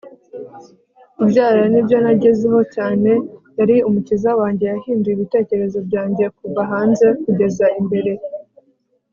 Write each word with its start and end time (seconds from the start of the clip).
kubyara 1.15 1.61
nibyo 1.71 1.97
nagezeho 2.03 2.59
cyane. 2.75 3.11
yari 3.57 3.75
umukiza 3.87 4.29
wanjye. 4.39 4.63
yahinduye 4.71 5.13
ibitekerezo 5.15 5.77
byanjye 5.87 6.23
kuva 6.37 6.61
hanze 6.71 7.05
kugeza 7.23 7.65
imbere 7.79 8.11